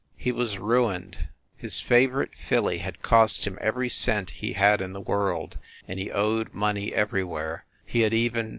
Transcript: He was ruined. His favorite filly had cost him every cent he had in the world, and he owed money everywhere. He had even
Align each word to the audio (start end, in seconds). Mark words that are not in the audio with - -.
He 0.17 0.31
was 0.31 0.57
ruined. 0.57 1.29
His 1.55 1.79
favorite 1.79 2.31
filly 2.35 2.79
had 2.79 3.03
cost 3.03 3.45
him 3.45 3.59
every 3.61 3.87
cent 3.87 4.31
he 4.31 4.53
had 4.53 4.81
in 4.81 4.93
the 4.93 4.99
world, 4.99 5.59
and 5.87 5.99
he 5.99 6.09
owed 6.09 6.55
money 6.55 6.91
everywhere. 6.91 7.65
He 7.85 7.99
had 8.01 8.11
even 8.11 8.49